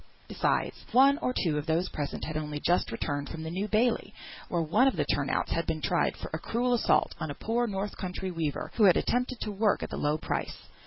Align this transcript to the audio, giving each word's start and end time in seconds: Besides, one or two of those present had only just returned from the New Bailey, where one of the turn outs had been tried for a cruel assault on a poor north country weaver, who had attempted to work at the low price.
Besides, 0.27 0.83
one 0.93 1.19
or 1.19 1.31
two 1.31 1.59
of 1.59 1.67
those 1.67 1.87
present 1.89 2.25
had 2.25 2.35
only 2.35 2.59
just 2.59 2.91
returned 2.91 3.29
from 3.29 3.43
the 3.43 3.51
New 3.51 3.67
Bailey, 3.67 4.15
where 4.49 4.63
one 4.63 4.87
of 4.87 4.95
the 4.95 5.05
turn 5.05 5.29
outs 5.29 5.51
had 5.51 5.67
been 5.67 5.79
tried 5.79 6.17
for 6.17 6.31
a 6.33 6.39
cruel 6.39 6.73
assault 6.73 7.13
on 7.19 7.29
a 7.29 7.35
poor 7.35 7.67
north 7.67 7.95
country 7.97 8.31
weaver, 8.31 8.71
who 8.73 8.85
had 8.85 8.97
attempted 8.97 9.39
to 9.41 9.51
work 9.51 9.83
at 9.83 9.91
the 9.91 9.97
low 9.97 10.17
price. 10.17 10.57